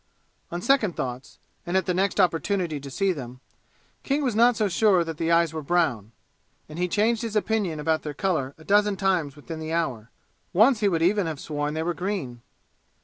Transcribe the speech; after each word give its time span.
On 0.51 0.63
second 0.63 0.95
thoughts, 0.95 1.37
and 1.63 1.77
at 1.77 1.85
the 1.85 1.93
next 1.93 2.19
opportunity 2.19 2.79
to 2.79 2.89
see 2.89 3.11
them, 3.11 3.39
King 4.01 4.23
was 4.23 4.35
not 4.35 4.55
so 4.57 4.67
sure 4.67 5.03
that 5.03 5.17
the 5.17 5.31
eyes 5.31 5.53
were 5.53 5.61
brown, 5.61 6.11
and 6.67 6.79
he 6.79 6.87
changed 6.87 7.21
his 7.21 7.35
opinion 7.35 7.79
about 7.79 8.01
their 8.01 8.15
color 8.15 8.55
a 8.57 8.63
dozen 8.63 8.97
times 8.97 9.35
within 9.35 9.59
the 9.59 9.73
hour. 9.73 10.09
Once 10.53 10.79
he 10.79 10.89
would 10.89 11.03
even 11.03 11.27
have 11.27 11.39
sworn 11.39 11.75
they 11.75 11.83
were 11.83 11.93
green. 11.93 12.41